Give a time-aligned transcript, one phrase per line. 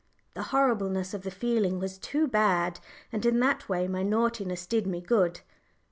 [0.33, 2.79] The horribleness of the feeling was too bad,
[3.11, 5.41] and in that way my naughtiness did me good!